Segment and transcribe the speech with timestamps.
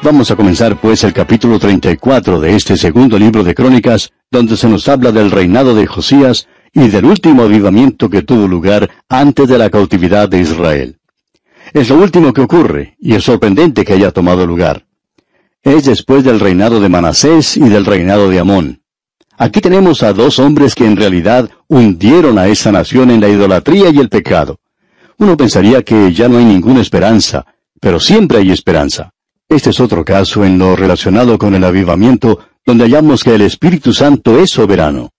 [0.00, 4.68] Vamos a comenzar pues el capítulo 34 de este segundo libro de Crónicas, donde se
[4.68, 9.58] nos habla del reinado de Josías y del último avivamiento que tuvo lugar antes de
[9.58, 10.98] la cautividad de Israel.
[11.72, 14.86] Es lo último que ocurre, y es sorprendente que haya tomado lugar.
[15.64, 18.82] Es después del reinado de Manasés y del reinado de Amón.
[19.36, 23.90] Aquí tenemos a dos hombres que en realidad hundieron a esa nación en la idolatría
[23.90, 24.60] y el pecado.
[25.18, 27.44] Uno pensaría que ya no hay ninguna esperanza,
[27.80, 29.12] pero siempre hay esperanza.
[29.50, 33.94] Este es otro caso en lo relacionado con el avivamiento, donde hallamos que el Espíritu
[33.94, 35.12] Santo es soberano.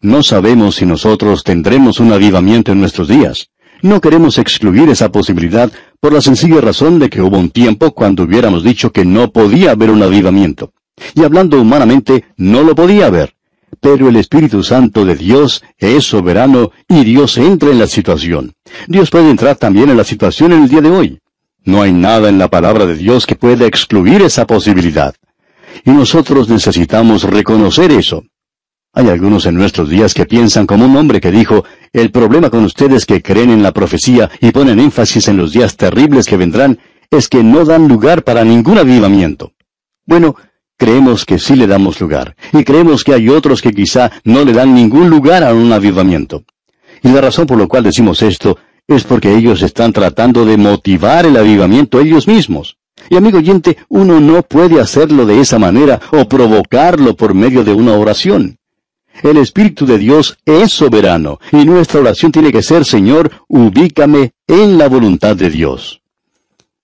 [0.00, 3.48] No sabemos si nosotros tendremos un avivamiento en nuestros días.
[3.82, 8.22] No queremos excluir esa posibilidad por la sencilla razón de que hubo un tiempo cuando
[8.22, 10.72] hubiéramos dicho que no podía haber un avivamiento.
[11.16, 13.34] Y hablando humanamente, no lo podía haber.
[13.80, 18.52] Pero el Espíritu Santo de Dios es soberano y Dios entra en la situación.
[18.86, 21.18] Dios puede entrar también en la situación en el día de hoy.
[21.64, 25.14] No hay nada en la palabra de Dios que pueda excluir esa posibilidad.
[25.84, 28.24] Y nosotros necesitamos reconocer eso.
[28.92, 32.64] Hay algunos en nuestros días que piensan como un hombre que dijo, el problema con
[32.64, 36.78] ustedes que creen en la profecía y ponen énfasis en los días terribles que vendrán
[37.10, 39.52] es que no dan lugar para ningún avivamiento.
[40.04, 40.36] Bueno,
[40.76, 44.52] creemos que sí le damos lugar, y creemos que hay otros que quizá no le
[44.52, 46.44] dan ningún lugar a un avivamiento.
[47.02, 51.26] Y la razón por la cual decimos esto es porque ellos están tratando de motivar
[51.26, 52.76] el avivamiento ellos mismos.
[53.10, 57.72] Y amigo oyente, uno no puede hacerlo de esa manera o provocarlo por medio de
[57.72, 58.58] una oración.
[59.22, 64.78] El Espíritu de Dios es soberano y nuestra oración tiene que ser, Señor, ubícame en
[64.78, 66.02] la voluntad de Dios.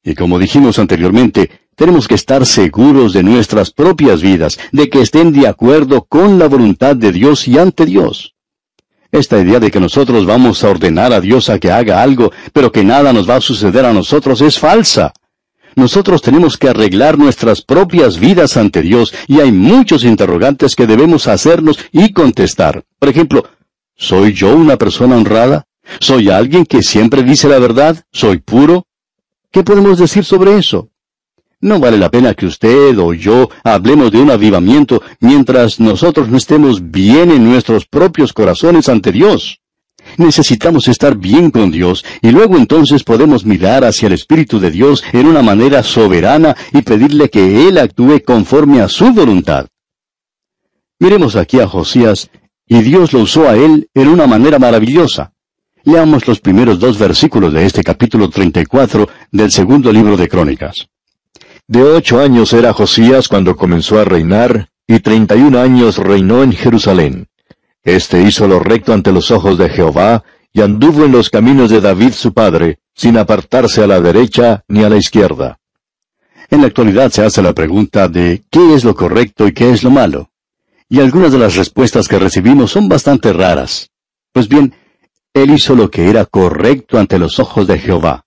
[0.02, 5.32] Y como dijimos anteriormente, tenemos que estar seguros de nuestras propias vidas, de que estén
[5.32, 8.34] de acuerdo con la voluntad de Dios y ante Dios.
[9.10, 12.70] Esta idea de que nosotros vamos a ordenar a Dios a que haga algo, pero
[12.70, 15.14] que nada nos va a suceder a nosotros es falsa.
[15.76, 21.26] Nosotros tenemos que arreglar nuestras propias vidas ante Dios y hay muchos interrogantes que debemos
[21.26, 22.84] hacernos y contestar.
[22.98, 23.44] Por ejemplo,
[23.96, 25.64] ¿soy yo una persona honrada?
[26.00, 28.04] ¿Soy alguien que siempre dice la verdad?
[28.12, 28.86] ¿Soy puro?
[29.50, 30.90] ¿Qué podemos decir sobre eso?
[31.60, 36.36] No vale la pena que usted o yo hablemos de un avivamiento mientras nosotros no
[36.36, 39.60] estemos bien en nuestros propios corazones ante Dios.
[40.16, 45.02] Necesitamos estar bien con Dios y luego entonces podemos mirar hacia el Espíritu de Dios
[45.12, 49.66] en una manera soberana y pedirle que Él actúe conforme a su voluntad.
[51.00, 52.30] Miremos aquí a Josías
[52.66, 55.32] y Dios lo usó a él en una manera maravillosa.
[55.84, 60.87] Leamos los primeros dos versículos de este capítulo 34 del segundo libro de Crónicas.
[61.68, 66.42] De ocho años era Josías cuando comenzó a reinar, y treinta y un años reinó
[66.42, 67.28] en Jerusalén.
[67.84, 71.82] Este hizo lo recto ante los ojos de Jehová, y anduvo en los caminos de
[71.82, 75.60] David su padre, sin apartarse a la derecha ni a la izquierda.
[76.48, 79.82] En la actualidad se hace la pregunta de qué es lo correcto y qué es
[79.82, 80.30] lo malo.
[80.88, 83.90] Y algunas de las respuestas que recibimos son bastante raras.
[84.32, 84.74] Pues bien,
[85.34, 88.24] él hizo lo que era correcto ante los ojos de Jehová.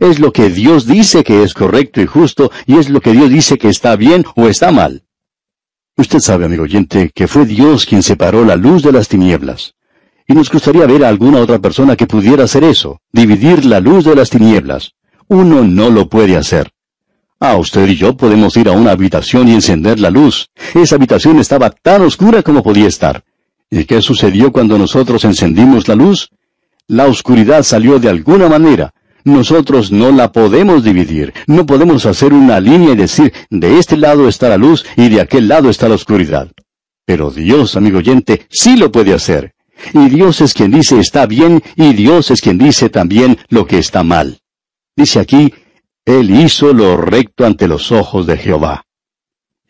[0.00, 3.28] Es lo que Dios dice que es correcto y justo, y es lo que Dios
[3.28, 5.02] dice que está bien o está mal.
[5.94, 9.74] Usted sabe, amigo oyente, que fue Dios quien separó la luz de las tinieblas.
[10.26, 14.04] Y nos gustaría ver a alguna otra persona que pudiera hacer eso, dividir la luz
[14.06, 14.92] de las tinieblas.
[15.28, 16.70] Uno no lo puede hacer.
[17.38, 20.48] Ah, usted y yo podemos ir a una habitación y encender la luz.
[20.74, 23.22] Esa habitación estaba tan oscura como podía estar.
[23.70, 26.30] ¿Y qué sucedió cuando nosotros encendimos la luz?
[26.86, 28.94] La oscuridad salió de alguna manera,
[29.24, 31.32] nosotros no la podemos dividir.
[31.46, 35.20] No podemos hacer una línea y decir, de este lado está la luz y de
[35.20, 36.50] aquel lado está la oscuridad.
[37.04, 39.54] Pero Dios, amigo oyente, sí lo puede hacer.
[39.94, 43.78] Y Dios es quien dice está bien y Dios es quien dice también lo que
[43.78, 44.40] está mal.
[44.96, 45.52] Dice aquí,
[46.04, 48.84] Él hizo lo recto ante los ojos de Jehová.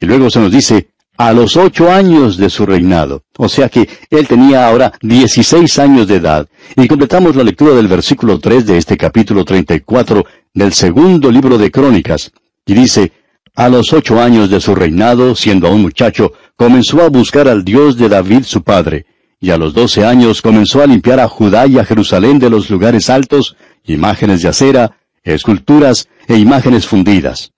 [0.00, 0.89] Y luego se nos dice,
[1.20, 3.24] a los ocho años de su reinado.
[3.36, 6.48] O sea que él tenía ahora dieciséis años de edad.
[6.76, 10.24] Y completamos la lectura del versículo tres de este capítulo treinta y cuatro
[10.54, 12.32] del segundo libro de Crónicas.
[12.64, 13.12] Y dice,
[13.54, 17.98] a los ocho años de su reinado, siendo aún muchacho, comenzó a buscar al Dios
[17.98, 19.04] de David su padre.
[19.38, 22.70] Y a los doce años comenzó a limpiar a Judá y a Jerusalén de los
[22.70, 27.52] lugares altos, imágenes de acera, esculturas e imágenes fundidas.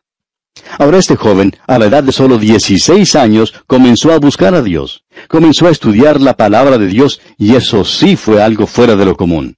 [0.78, 5.04] Ahora este joven, a la edad de solo 16 años, comenzó a buscar a Dios,
[5.28, 9.16] comenzó a estudiar la palabra de Dios y eso sí fue algo fuera de lo
[9.16, 9.56] común.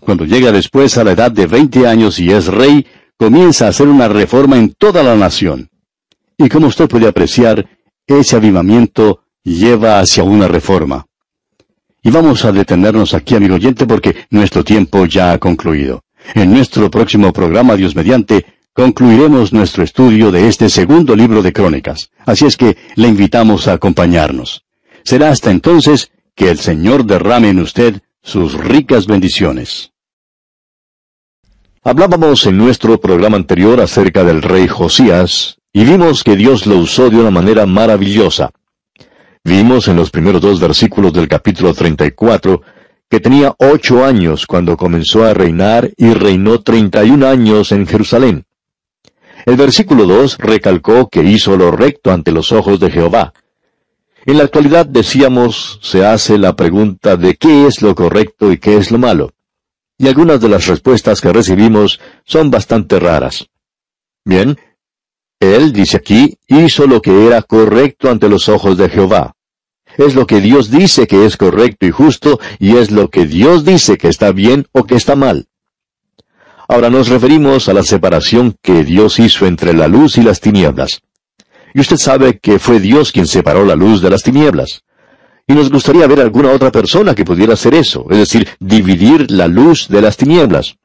[0.00, 2.86] Cuando llega después a la edad de 20 años y es rey,
[3.16, 5.70] comienza a hacer una reforma en toda la nación.
[6.36, 7.66] Y como usted puede apreciar,
[8.06, 11.06] ese avivamiento lleva hacia una reforma.
[12.02, 16.04] Y vamos a detenernos aquí, amigo oyente, porque nuestro tiempo ya ha concluido.
[16.34, 18.44] En nuestro próximo programa, Dios mediante,
[18.74, 22.10] concluiremos nuestro estudio de este segundo libro de Crónicas.
[22.26, 24.64] Así es que le invitamos a acompañarnos.
[25.04, 29.92] Será hasta entonces que el Señor derrame en usted sus ricas bendiciones.
[31.84, 37.10] Hablábamos en nuestro programa anterior acerca del rey Josías y vimos que Dios lo usó
[37.10, 38.50] de una manera maravillosa.
[39.44, 42.60] Vimos en los primeros dos versículos del capítulo 34
[43.08, 47.86] que tenía ocho años cuando comenzó a reinar y reinó treinta y un años en
[47.86, 48.44] Jerusalén.
[49.44, 53.34] El versículo 2 recalcó que hizo lo recto ante los ojos de Jehová.
[54.24, 58.78] En la actualidad decíamos, se hace la pregunta de qué es lo correcto y qué
[58.78, 59.32] es lo malo.
[59.98, 63.46] Y algunas de las respuestas que recibimos son bastante raras.
[64.24, 64.56] Bien,
[65.40, 69.34] él, dice aquí, hizo lo que era correcto ante los ojos de Jehová.
[69.98, 73.64] Es lo que Dios dice que es correcto y justo, y es lo que Dios
[73.64, 75.48] dice que está bien o que está mal.
[76.68, 81.02] Ahora nos referimos a la separación que Dios hizo entre la luz y las tinieblas.
[81.74, 84.82] Y usted sabe que fue Dios quien separó la luz de las tinieblas.
[85.46, 89.46] Y nos gustaría ver alguna otra persona que pudiera hacer eso, es decir, dividir la
[89.46, 90.76] luz de las tinieblas.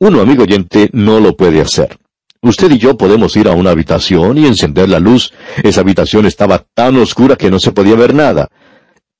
[0.00, 1.98] Uno, amigo oyente, no lo puede hacer.
[2.42, 5.32] Usted y yo podemos ir a una habitación y encender la luz.
[5.62, 8.48] Esa habitación estaba tan oscura que no se podía ver nada.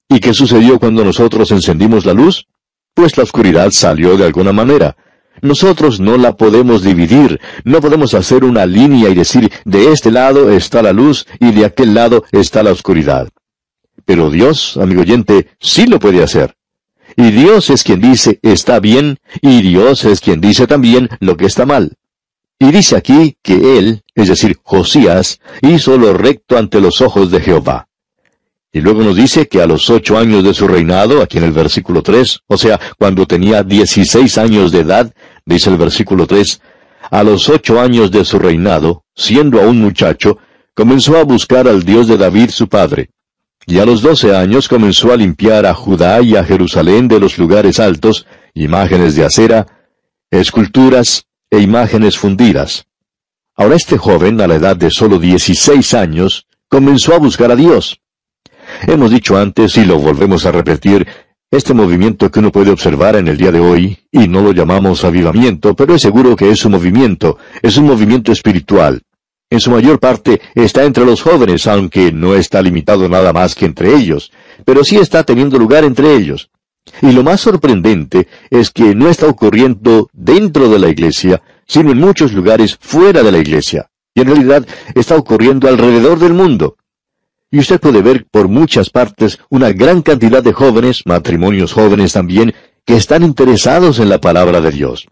[0.08, 2.46] ¿Y qué sucedió cuando nosotros encendimos la luz?
[2.94, 4.96] Pues la oscuridad salió de alguna manera.
[5.42, 10.50] Nosotros no la podemos dividir, no podemos hacer una línea y decir, de este lado
[10.50, 13.28] está la luz y de aquel lado está la oscuridad.
[14.04, 16.54] Pero Dios, amigo oyente, sí lo puede hacer.
[17.16, 21.46] Y Dios es quien dice está bien, y Dios es quien dice también lo que
[21.46, 21.96] está mal.
[22.58, 27.40] Y dice aquí que él, es decir, Josías, hizo lo recto ante los ojos de
[27.40, 27.88] Jehová.
[28.72, 31.52] Y luego nos dice que a los ocho años de su reinado, aquí en el
[31.52, 35.12] versículo 3, o sea, cuando tenía dieciséis años de edad,
[35.44, 36.60] dice el versículo 3,
[37.10, 40.38] a los ocho años de su reinado, siendo aún muchacho,
[40.74, 43.10] comenzó a buscar al Dios de David su padre.
[43.66, 47.38] Y a los doce años comenzó a limpiar a Judá y a Jerusalén de los
[47.38, 49.66] lugares altos, imágenes de acera,
[50.30, 52.86] esculturas e imágenes fundidas.
[53.56, 57.99] Ahora este joven, a la edad de solo dieciséis años, comenzó a buscar a Dios.
[58.86, 61.06] Hemos dicho antes y lo volvemos a repetir,
[61.50, 65.04] este movimiento que uno puede observar en el día de hoy, y no lo llamamos
[65.04, 69.02] avivamiento, pero es seguro que es un movimiento, es un movimiento espiritual.
[69.50, 73.66] En su mayor parte está entre los jóvenes, aunque no está limitado nada más que
[73.66, 74.30] entre ellos,
[74.64, 76.50] pero sí está teniendo lugar entre ellos.
[77.02, 81.98] Y lo más sorprendente es que no está ocurriendo dentro de la iglesia, sino en
[81.98, 83.90] muchos lugares fuera de la iglesia.
[84.14, 86.76] Y en realidad está ocurriendo alrededor del mundo.
[87.50, 92.54] Y usted puede ver por muchas partes una gran cantidad de jóvenes, matrimonios jóvenes también,
[92.84, 95.08] que están interesados en la palabra de Dios.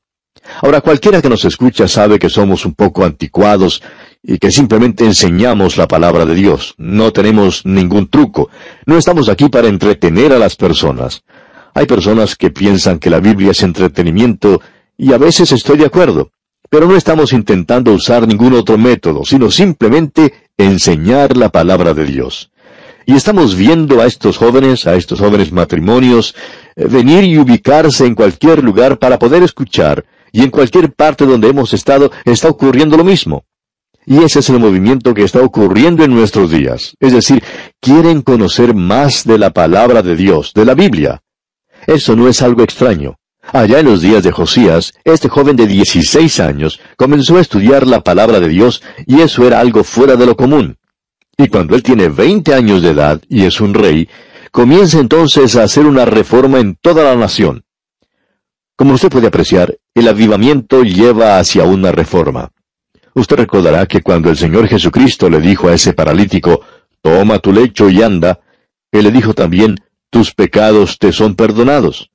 [0.63, 3.83] Ahora cualquiera que nos escucha sabe que somos un poco anticuados
[4.23, 6.75] y que simplemente enseñamos la palabra de Dios.
[6.79, 8.51] No tenemos ningún truco.
[8.87, 11.23] No estamos aquí para entretener a las personas.
[11.75, 14.61] Hay personas que piensan que la Biblia es entretenimiento
[14.97, 16.31] y a veces estoy de acuerdo.
[16.71, 22.51] Pero no estamos intentando usar ningún otro método, sino simplemente enseñar la palabra de Dios.
[23.07, 26.35] Y estamos viendo a estos jóvenes, a estos jóvenes matrimonios,
[26.77, 31.49] eh, venir y ubicarse en cualquier lugar para poder escuchar, y en cualquier parte donde
[31.49, 33.45] hemos estado está ocurriendo lo mismo.
[34.05, 36.95] Y ese es el movimiento que está ocurriendo en nuestros días.
[36.99, 37.43] Es decir,
[37.81, 41.23] quieren conocer más de la palabra de Dios, de la Biblia.
[41.87, 43.17] Eso no es algo extraño.
[43.53, 48.03] Allá en los días de Josías, este joven de 16 años comenzó a estudiar la
[48.03, 50.77] palabra de Dios y eso era algo fuera de lo común.
[51.39, 54.07] Y cuando él tiene 20 años de edad y es un rey,
[54.51, 57.65] comienza entonces a hacer una reforma en toda la nación.
[58.77, 62.51] Como usted puede apreciar, el avivamiento lleva hacia una reforma.
[63.15, 66.61] Usted recordará que cuando el Señor Jesucristo le dijo a ese paralítico,
[67.01, 68.41] toma tu lecho y anda,
[68.93, 69.77] Él le dijo también,
[70.11, 72.11] tus pecados te son perdonados.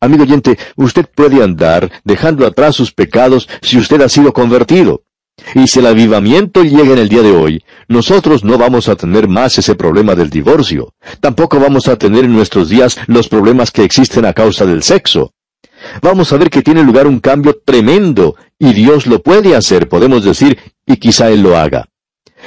[0.00, 5.02] Amigo oyente, usted puede andar dejando atrás sus pecados si usted ha sido convertido.
[5.54, 9.28] Y si el avivamiento llega en el día de hoy, nosotros no vamos a tener
[9.28, 10.94] más ese problema del divorcio.
[11.20, 15.32] Tampoco vamos a tener en nuestros días los problemas que existen a causa del sexo.
[16.02, 20.24] Vamos a ver que tiene lugar un cambio tremendo, y Dios lo puede hacer, podemos
[20.24, 21.86] decir, y quizá Él lo haga.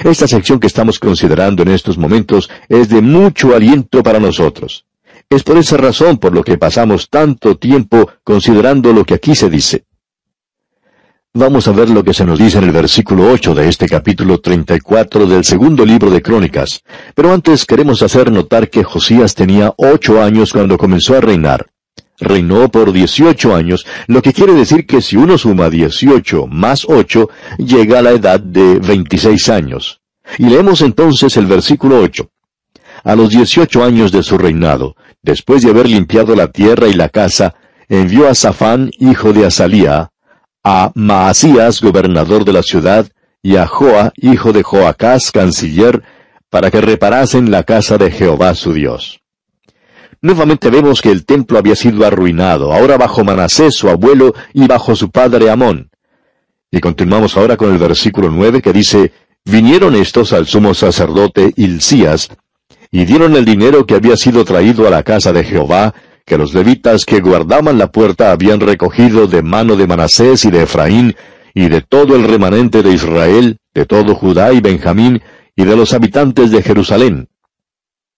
[0.04, 4.86] Esta sección que estamos considerando en estos momentos es de mucho aliento para nosotros.
[5.32, 9.48] Es por esa razón por lo que pasamos tanto tiempo considerando lo que aquí se
[9.48, 9.86] dice.
[11.36, 14.40] Vamos a ver lo que se nos dice en el versículo 8 de este capítulo
[14.40, 16.82] 34 del segundo libro de Crónicas.
[17.14, 21.68] Pero antes queremos hacer notar que Josías tenía ocho años cuando comenzó a reinar.
[22.20, 27.30] reinó por 18 años, lo que quiere decir que si uno suma 18 más 8,
[27.60, 30.02] llega a la edad de 26 años.
[30.40, 32.28] Y leemos entonces el versículo 8.
[33.04, 37.10] A los 18 años de su reinado, después de haber limpiado la tierra y la
[37.10, 37.56] casa,
[37.88, 40.12] envió a Safán, hijo de Asalía,
[40.64, 43.08] a Maasías, gobernador de la ciudad,
[43.42, 46.04] y a Joa, hijo de Joacás, canciller,
[46.50, 49.22] para que reparasen la casa de Jehová su Dios.
[50.22, 54.96] Nuevamente vemos que el templo había sido arruinado, ahora bajo Manasés su abuelo y bajo
[54.96, 55.90] su padre Amón.
[56.70, 59.14] Y continuamos ahora con el versículo nueve que dice,
[59.46, 62.30] Vinieron estos al sumo sacerdote Hilcías,
[62.92, 65.94] y dieron el dinero que había sido traído a la casa de Jehová,
[66.26, 70.64] que los levitas que guardaban la puerta habían recogido de mano de Manasés y de
[70.64, 71.16] Efraín,
[71.54, 75.22] y de todo el remanente de Israel, de todo Judá y Benjamín,
[75.56, 77.28] y de los habitantes de Jerusalén.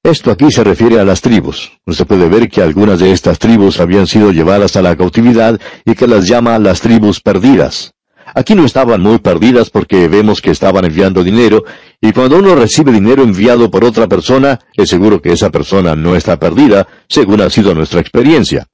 [0.04, 1.72] Esto aquí se refiere a las tribus.
[1.86, 5.94] Usted puede ver que algunas de estas tribus habían sido llevadas a la cautividad y
[5.94, 7.94] que las llama las tribus perdidas.
[8.34, 11.66] Aquí no estaban muy perdidas porque vemos que estaban enviando dinero,
[12.02, 16.16] y cuando uno recibe dinero enviado por otra persona, es seguro que esa persona no
[16.16, 18.66] está perdida, según ha sido nuestra experiencia.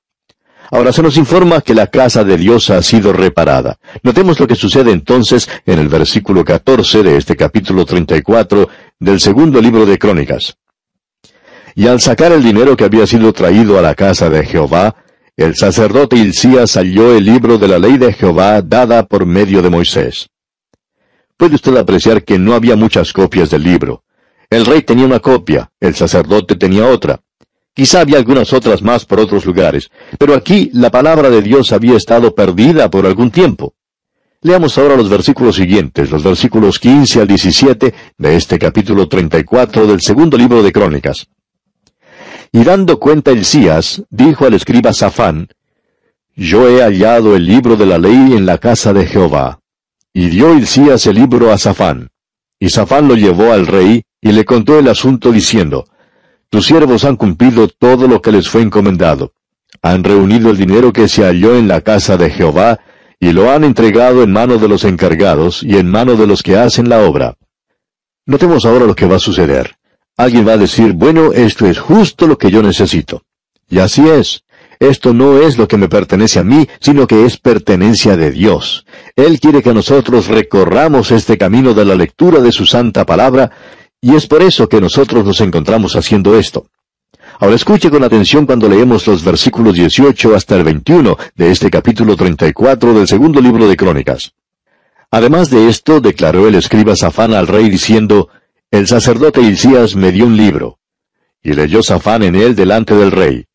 [0.72, 3.78] Ahora se nos informa que la casa de Dios ha sido reparada.
[4.02, 8.70] Notemos lo que sucede entonces en el versículo 14 de este capítulo 34
[9.00, 10.58] del segundo libro de Crónicas.
[11.76, 14.96] Y al sacar el dinero que había sido traído a la casa de Jehová,
[15.36, 19.70] el sacerdote Hilcías halló el libro de la ley de Jehová dada por medio de
[19.70, 20.30] Moisés.
[21.38, 24.04] Puede usted apreciar que no había muchas copias del libro.
[24.50, 27.22] El rey tenía una copia, el sacerdote tenía otra.
[27.76, 31.96] Quizá había algunas otras más por otros lugares, pero aquí la palabra de Dios había
[31.96, 33.76] estado perdida por algún tiempo.
[34.42, 40.02] Leamos ahora los versículos siguientes, los versículos 15 al 17 de este capítulo 34 del
[40.02, 41.28] segundo libro de Crónicas.
[42.52, 45.48] Y dando cuenta Elías, dijo al escriba Safán,
[46.36, 49.60] Yo he hallado el libro de la ley en la casa de Jehová.
[50.20, 52.10] Y dio Elías el libro a Safán.
[52.60, 55.86] Y Safán lo llevó al rey, y le contó el asunto diciendo,
[56.50, 59.34] Tus siervos han cumplido todo lo que les fue encomendado.
[59.84, 62.80] Han reunido el dinero que se halló en la casa de Jehová,
[63.20, 66.58] y lo han entregado en mano de los encargados y en mano de los que
[66.58, 67.36] hacen la obra.
[68.26, 69.76] Notemos ahora lo que va a suceder.
[70.18, 73.22] Alguien va a decir, bueno, esto es justo lo que yo necesito.
[73.70, 74.44] Y así es.
[74.80, 78.86] Esto no es lo que me pertenece a mí, sino que es pertenencia de Dios.
[79.16, 83.52] Él quiere que nosotros recorramos este camino de la lectura de su santa palabra,
[84.00, 86.68] y es por eso que nosotros nos encontramos haciendo esto.
[87.40, 92.16] Ahora escuche con atención cuando leemos los versículos 18 hasta el 21 de este capítulo
[92.16, 94.34] 34 del segundo libro de Crónicas.
[95.10, 98.30] Además de esto, declaró el escriba Safán al rey diciendo,
[98.70, 100.80] el sacerdote Hilcías me dio un libro,
[101.42, 103.47] y leyó Safán en él delante del rey.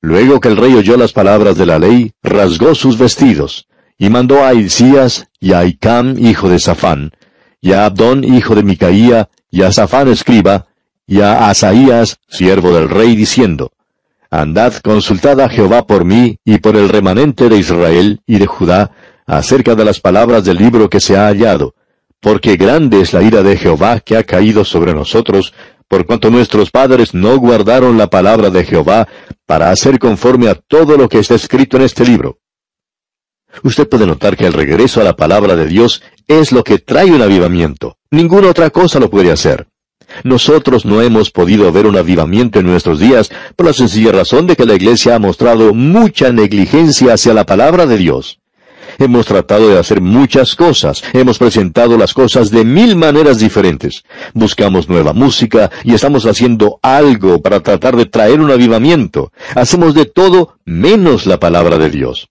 [0.00, 3.66] Luego que el rey oyó las palabras de la ley, rasgó sus vestidos,
[3.98, 7.12] y mandó a Hilcías y a Icam, hijo de Safán,
[7.60, 10.66] y a Abdón, hijo de Micaía, y a Safán escriba,
[11.06, 13.72] y a Asaías, siervo del rey, diciendo,
[14.30, 18.92] Andad, consultad a Jehová por mí y por el remanente de Israel y de Judá,
[19.26, 21.74] acerca de las palabras del libro que se ha hallado,
[22.20, 25.52] porque grande es la ira de Jehová que ha caído sobre nosotros,
[25.90, 29.08] por cuanto nuestros padres no guardaron la palabra de Jehová
[29.44, 32.38] para hacer conforme a todo lo que está escrito en este libro.
[33.64, 37.10] Usted puede notar que el regreso a la palabra de Dios es lo que trae
[37.10, 37.96] un avivamiento.
[38.12, 39.66] Ninguna otra cosa lo puede hacer.
[40.22, 44.54] Nosotros no hemos podido ver un avivamiento en nuestros días por la sencilla razón de
[44.54, 48.39] que la Iglesia ha mostrado mucha negligencia hacia la palabra de Dios.
[49.00, 54.04] Hemos tratado de hacer muchas cosas, hemos presentado las cosas de mil maneras diferentes.
[54.34, 59.32] Buscamos nueva música y estamos haciendo algo para tratar de traer un avivamiento.
[59.54, 62.28] Hacemos de todo menos la palabra de Dios.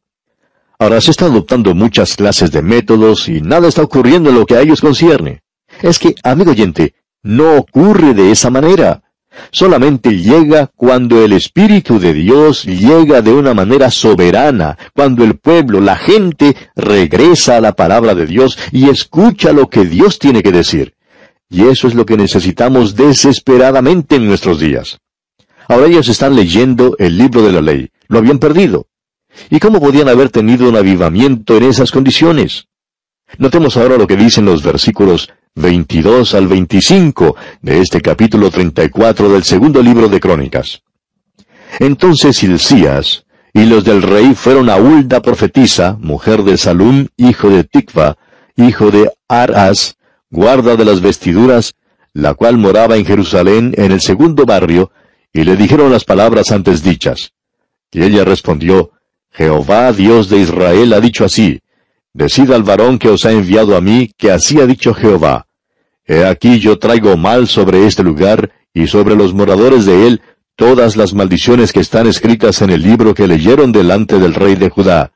[0.78, 4.56] Ahora se están adoptando muchas clases de métodos y nada está ocurriendo en lo que
[4.56, 5.42] a ellos concierne.
[5.82, 9.09] Es que, amigo oyente, no ocurre de esa manera
[9.52, 15.80] solamente llega cuando el Espíritu de Dios llega de una manera soberana, cuando el pueblo,
[15.80, 20.52] la gente, regresa a la palabra de Dios y escucha lo que Dios tiene que
[20.52, 20.96] decir.
[21.50, 25.00] Y eso es lo que necesitamos desesperadamente en nuestros días.
[25.68, 27.90] Ahora ellos están leyendo el libro de la ley.
[28.08, 28.88] Lo habían perdido.
[29.50, 32.66] ¿Y cómo podían haber tenido un avivamiento en esas condiciones?
[33.38, 39.44] Notemos ahora lo que dicen los versículos 22 al 25 de este capítulo 34 del
[39.44, 40.82] segundo libro de Crónicas.
[41.80, 47.64] Entonces Hilcías y los del rey fueron a Hulda profetisa, mujer de Salum, hijo de
[47.64, 48.18] Tikva,
[48.56, 49.98] hijo de Aras,
[50.30, 51.76] guarda de las vestiduras,
[52.14, 54.92] la cual moraba en Jerusalén en el segundo barrio,
[55.34, 57.34] y le dijeron las palabras antes dichas.
[57.92, 58.92] Y ella respondió,
[59.32, 61.62] Jehová Dios de Israel ha dicho así,
[62.14, 65.46] Decid al varón que os ha enviado a mí, que así ha dicho Jehová.
[66.06, 70.22] He aquí yo traigo mal sobre este lugar, y sobre los moradores de él,
[70.56, 74.70] todas las maldiciones que están escritas en el libro que leyeron delante del rey de
[74.70, 75.12] Judá.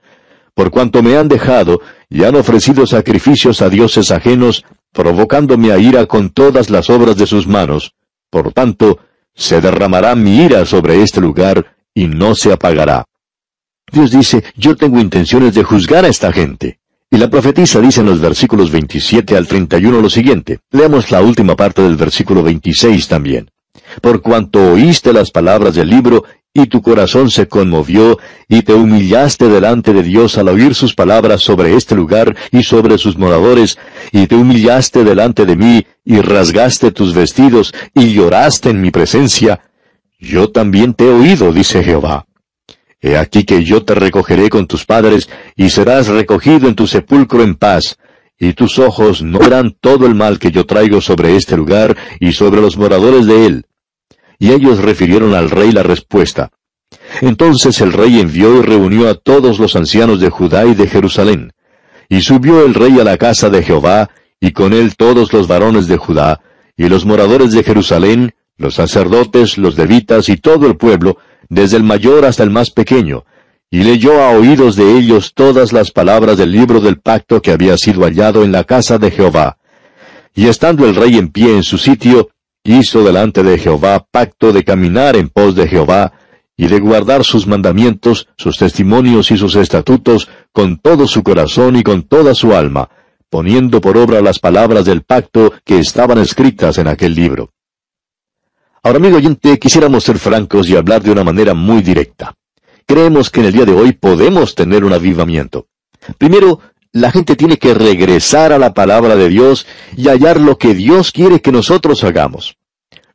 [0.53, 6.05] Por cuanto me han dejado, y han ofrecido sacrificios a dioses ajenos, provocándome a ira
[6.05, 7.95] con todas las obras de sus manos.
[8.29, 8.99] Por tanto,
[9.33, 13.05] se derramará mi ira sobre este lugar, y no se apagará.
[13.91, 16.79] Dios dice, yo tengo intenciones de juzgar a esta gente.
[17.13, 20.61] Y la profetisa dice en los versículos 27 al 31 lo siguiente.
[20.71, 23.51] Leamos la última parte del versículo 26 también.
[24.01, 26.23] Por cuanto oíste las palabras del libro,
[26.55, 28.17] y tu corazón se conmovió,
[28.47, 32.97] y te humillaste delante de Dios al oír sus palabras sobre este lugar y sobre
[32.97, 33.77] sus moradores,
[34.11, 39.61] y te humillaste delante de mí, y rasgaste tus vestidos, y lloraste en mi presencia,
[40.19, 42.25] yo también te he oído, dice Jehová.
[43.05, 47.43] He aquí que yo te recogeré con tus padres, y serás recogido en tu sepulcro
[47.43, 47.97] en paz,
[48.39, 52.31] y tus ojos no verán todo el mal que yo traigo sobre este lugar y
[52.31, 53.65] sobre los moradores de él.
[54.39, 56.51] Y ellos refirieron al rey la respuesta.
[57.19, 61.51] Entonces el rey envió y reunió a todos los ancianos de Judá y de Jerusalén.
[62.07, 65.87] Y subió el rey a la casa de Jehová, y con él todos los varones
[65.87, 66.39] de Judá,
[66.77, 71.17] y los moradores de Jerusalén, los sacerdotes, los levitas y todo el pueblo,
[71.49, 73.25] desde el mayor hasta el más pequeño,
[73.69, 77.77] y leyó a oídos de ellos todas las palabras del libro del pacto que había
[77.77, 79.57] sido hallado en la casa de Jehová.
[80.35, 82.29] Y estando el rey en pie en su sitio,
[82.63, 86.13] hizo delante de Jehová pacto de caminar en pos de Jehová,
[86.55, 91.83] y de guardar sus mandamientos, sus testimonios y sus estatutos con todo su corazón y
[91.83, 92.89] con toda su alma,
[93.29, 97.53] poniendo por obra las palabras del pacto que estaban escritas en aquel libro.
[98.85, 102.35] Ahora, amigo oyente, quisiéramos ser francos y hablar de una manera muy directa.
[102.85, 105.67] Creemos que en el día de hoy podemos tener un avivamiento.
[106.17, 106.59] Primero,
[106.91, 111.13] la gente tiene que regresar a la palabra de Dios y hallar lo que Dios
[111.13, 112.57] quiere que nosotros hagamos.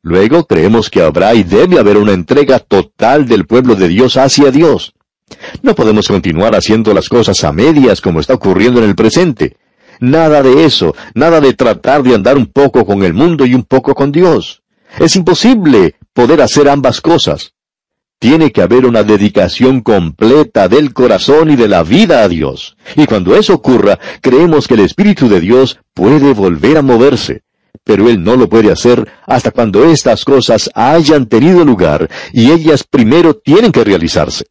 [0.01, 4.51] Luego creemos que habrá y debe haber una entrega total del pueblo de Dios hacia
[4.51, 4.95] Dios.
[5.61, 9.59] No podemos continuar haciendo las cosas a medias como está ocurriendo en el presente.
[10.01, 13.65] Nada de eso, nada de tratar de andar un poco con el mundo y un
[13.65, 14.63] poco con Dios.
[14.99, 17.53] Es imposible poder hacer ambas cosas.
[18.19, 22.77] Tiene que haber una dedicación completa del corazón y de la vida a Dios.
[22.97, 27.43] Y cuando eso ocurra, creemos que el Espíritu de Dios puede volver a moverse.
[27.85, 32.83] Pero Él no lo puede hacer hasta cuando estas cosas hayan tenido lugar y ellas
[32.83, 34.47] primero tienen que realizarse.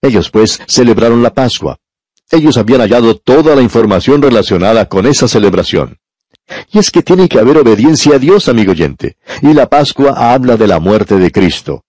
[0.00, 1.78] Ellos pues celebraron la Pascua.
[2.30, 5.98] Ellos habían hallado toda la información relacionada con esa celebración.
[6.72, 9.16] Y es que tiene que haber obediencia a Dios, amigo oyente.
[9.42, 11.84] Y la Pascua habla de la muerte de Cristo.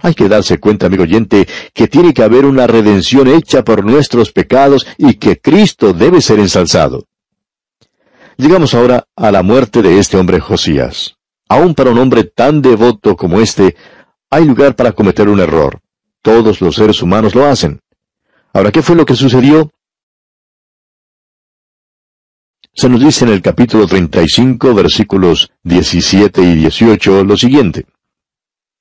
[0.00, 4.30] Hay que darse cuenta, amigo oyente, que tiene que haber una redención hecha por nuestros
[4.32, 7.04] pecados y que Cristo debe ser ensalzado.
[8.36, 11.16] Llegamos ahora a la muerte de este hombre Josías.
[11.48, 13.76] Aún para un hombre tan devoto como este,
[14.30, 15.80] hay lugar para cometer un error.
[16.20, 17.80] Todos los seres humanos lo hacen.
[18.52, 19.70] Ahora, ¿qué fue lo que sucedió?
[22.78, 27.86] Se nos dice en el capítulo 35, versículos 17 y 18, lo siguiente.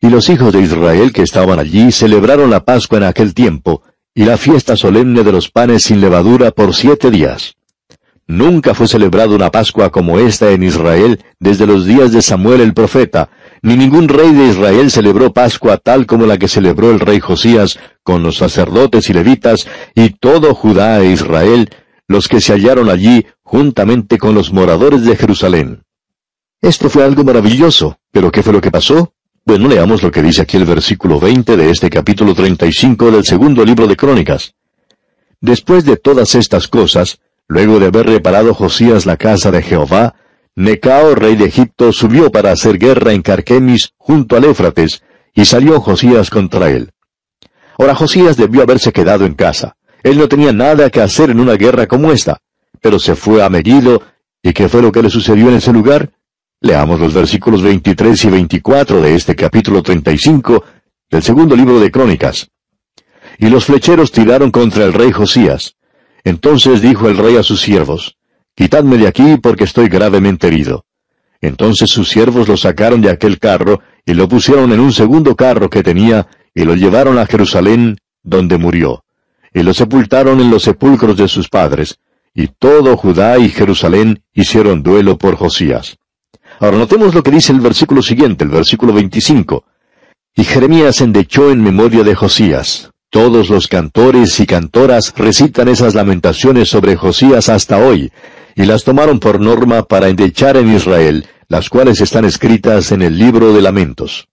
[0.02, 4.26] Y los hijos de Israel que estaban allí celebraron la Pascua en aquel tiempo, y
[4.26, 7.56] la fiesta solemne de los panes sin levadura por siete días.
[8.28, 12.74] Nunca fue celebrada una Pascua como esta en Israel desde los días de Samuel el
[12.74, 13.30] profeta,
[13.62, 17.80] ni ningún rey de Israel celebró Pascua tal como la que celebró el rey Josías,
[18.04, 21.70] con los sacerdotes y levitas, y todo Judá e Israel,
[22.10, 25.84] los que se hallaron allí juntamente con los moradores de Jerusalén.
[26.62, 29.14] Esto fue algo maravilloso, pero ¿qué fue lo que pasó?
[29.46, 33.64] Bueno, leamos lo que dice aquí el versículo 20 de este capítulo 35 del segundo
[33.64, 34.56] libro de Crónicas.
[35.40, 40.16] Después de todas estas cosas, luego de haber reparado Josías la casa de Jehová,
[40.56, 45.04] Necao, rey de Egipto, subió para hacer guerra en Carquemis junto al Éfrates,
[45.36, 46.90] y salió Josías contra él.
[47.78, 49.78] Ahora Josías debió haberse quedado en casa.
[50.02, 52.40] Él no tenía nada que hacer en una guerra como esta
[52.86, 54.00] pero se fue a Megiddo,
[54.44, 56.12] ¿y qué fue lo que le sucedió en ese lugar?
[56.62, 60.64] Leamos los versículos 23 y 24 de este capítulo 35
[61.10, 62.48] del segundo libro de Crónicas.
[63.40, 65.78] Y los flecheros tiraron contra el rey Josías.
[66.24, 68.18] Entonces dijo el rey a sus siervos,
[68.54, 70.86] Quitadme de aquí porque estoy gravemente herido.
[71.42, 75.72] Entonces sus siervos lo sacaron de aquel carro y lo pusieron en un segundo carro
[75.72, 79.04] que tenía y lo llevaron a Jerusalén, donde murió.
[79.52, 81.98] Y lo sepultaron en los sepulcros de sus padres,
[82.36, 85.98] y todo Judá y Jerusalén hicieron duelo por Josías.
[86.60, 89.64] Ahora notemos lo que dice el versículo siguiente, el versículo 25.
[90.36, 92.92] Y Jeremías endechó en memoria de Josías.
[93.10, 98.12] Todos los cantores y cantoras recitan esas lamentaciones sobre Josías hasta hoy,
[98.56, 103.18] y las tomaron por norma para endechar en Israel, las cuales están escritas en el
[103.18, 104.28] libro de lamentos.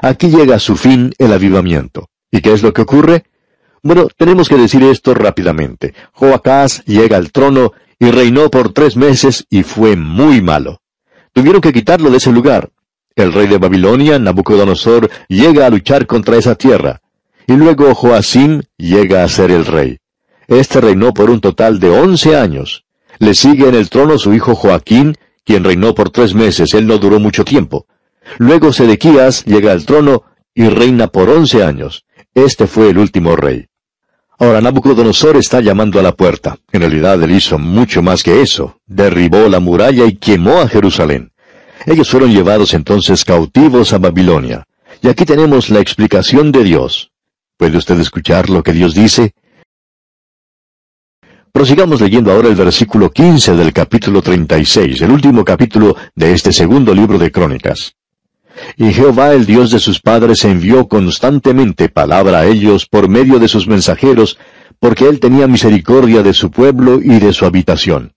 [0.00, 2.08] Aquí llega a su fin el avivamiento.
[2.30, 3.24] ¿Y qué es lo que ocurre?
[3.86, 5.94] Bueno, tenemos que decir esto rápidamente.
[6.12, 7.70] Joacás llega al trono
[8.00, 10.80] y reinó por tres meses y fue muy malo.
[11.32, 12.70] Tuvieron que quitarlo de ese lugar.
[13.14, 17.00] El rey de Babilonia, Nabucodonosor, llega a luchar contra esa tierra.
[17.46, 19.98] Y luego Joacim llega a ser el rey.
[20.48, 22.86] Este reinó por un total de once años.
[23.20, 26.74] Le sigue en el trono su hijo Joaquín, quien reinó por tres meses.
[26.74, 27.86] Él no duró mucho tiempo.
[28.38, 30.24] Luego Sedequías llega al trono
[30.56, 32.04] y reina por once años.
[32.34, 33.68] Este fue el último rey.
[34.38, 36.58] Ahora Nabucodonosor está llamando a la puerta.
[36.70, 38.78] En realidad él hizo mucho más que eso.
[38.86, 41.32] Derribó la muralla y quemó a Jerusalén.
[41.86, 44.64] Ellos fueron llevados entonces cautivos a Babilonia.
[45.00, 47.12] Y aquí tenemos la explicación de Dios.
[47.56, 49.32] ¿Puede usted escuchar lo que Dios dice?
[51.50, 56.94] Prosigamos leyendo ahora el versículo 15 del capítulo 36, el último capítulo de este segundo
[56.94, 57.95] libro de Crónicas.
[58.76, 63.48] Y Jehová el Dios de sus padres envió constantemente palabra a ellos por medio de
[63.48, 64.38] sus mensajeros,
[64.78, 68.12] porque él tenía misericordia de su pueblo y de su habitación.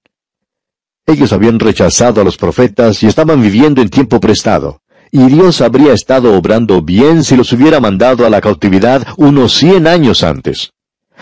[1.05, 5.93] Ellos habían rechazado a los profetas y estaban viviendo en tiempo prestado, y Dios habría
[5.93, 10.71] estado obrando bien si los hubiera mandado a la cautividad unos cien años antes.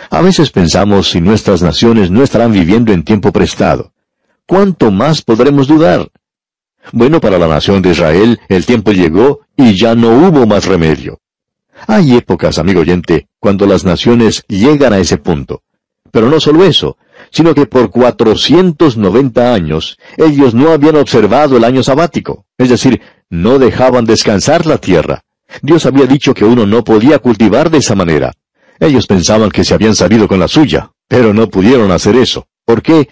[0.09, 3.93] A veces pensamos si nuestras naciones no estarán viviendo en tiempo prestado.
[4.45, 6.07] ¿Cuánto más podremos dudar?
[6.91, 11.19] Bueno, para la nación de Israel el tiempo llegó y ya no hubo más remedio.
[11.87, 15.61] Hay épocas, amigo oyente, cuando las naciones llegan a ese punto.
[16.11, 16.97] Pero no solo eso,
[17.31, 23.59] sino que por 490 años ellos no habían observado el año sabático, es decir, no
[23.59, 25.23] dejaban descansar la tierra.
[25.61, 28.33] Dios había dicho que uno no podía cultivar de esa manera.
[28.79, 32.47] Ellos pensaban que se habían salido con la suya, pero no pudieron hacer eso.
[32.67, 33.07] ¿Por qué?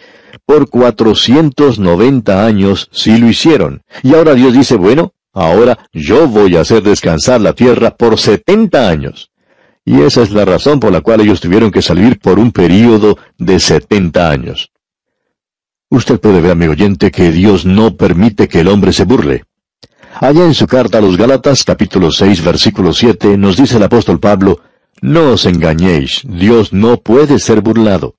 [0.45, 3.83] Por 490 años sí lo hicieron.
[4.03, 8.89] Y ahora Dios dice, bueno, ahora yo voy a hacer descansar la tierra por 70
[8.89, 9.31] años.
[9.85, 13.17] Y esa es la razón por la cual ellos tuvieron que salir por un período
[13.37, 14.71] de 70 años.
[15.89, 19.45] Usted puede ver, amigo oyente, que Dios no permite que el hombre se burle.
[20.19, 24.19] Allá en su carta a los Gálatas, capítulo 6, versículo 7, nos dice el apóstol
[24.19, 24.59] Pablo,
[25.01, 28.15] No os engañéis, Dios no puede ser burlado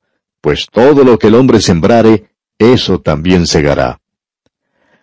[0.46, 3.98] pues todo lo que el hombre sembrare, eso también segará.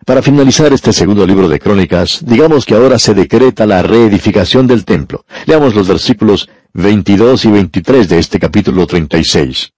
[0.06, 4.86] Para finalizar este segundo libro de Crónicas, digamos que ahora se decreta la reedificación del
[4.86, 5.26] templo.
[5.44, 9.74] Leamos los versículos 22 y 23 de este capítulo 36.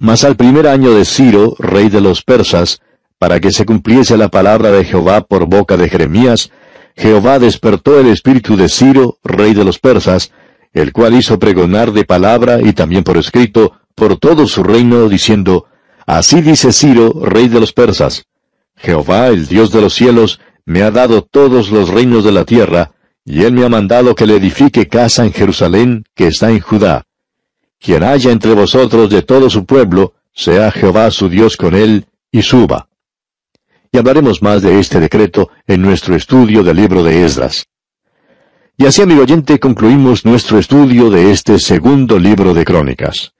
[0.00, 2.82] Mas al primer año de Ciro, rey de los persas,
[3.18, 6.50] para que se cumpliese la palabra de Jehová por boca de Jeremías,
[6.94, 10.30] Jehová despertó el espíritu de Ciro, rey de los persas,
[10.74, 15.66] el cual hizo pregonar de palabra y también por escrito por todo su reino, diciendo,
[16.06, 18.24] Así dice Ciro, rey de los persas,
[18.76, 22.92] Jehová, el Dios de los cielos, me ha dado todos los reinos de la tierra,
[23.24, 27.04] y él me ha mandado que le edifique casa en Jerusalén, que está en Judá.
[27.78, 32.42] Quien haya entre vosotros de todo su pueblo, sea Jehová su Dios con él, y
[32.42, 32.88] suba.
[33.90, 37.66] Y hablaremos más de este decreto en nuestro estudio del libro de Esdras.
[38.76, 43.32] Y así, amigo oyente, concluimos nuestro estudio de este segundo libro de Crónicas.